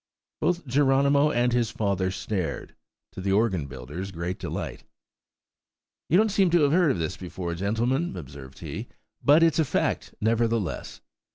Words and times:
Both 0.39 0.65
Geronimo 0.65 1.29
and 1.29 1.53
his 1.53 1.69
father 1.69 2.09
stared, 2.09 2.73
to 3.11 3.21
the 3.21 3.33
organ 3.33 3.67
builder's 3.67 4.09
great 4.09 4.39
delight. 4.39 4.83
"You 6.09 6.17
don't 6.17 6.31
seem 6.31 6.49
to 6.49 6.61
have 6.61 6.71
heard 6.71 6.89
of 6.89 6.97
this 6.97 7.17
before, 7.17 7.53
gentlemen," 7.53 8.17
observed 8.17 8.57
he; 8.57 8.87
"but 9.23 9.43
it's 9.43 9.59
a 9.59 9.63
fact, 9.63 10.15
nevertheless. 10.19 11.01